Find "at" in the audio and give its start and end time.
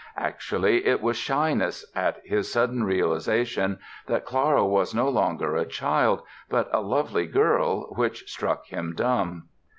1.95-2.23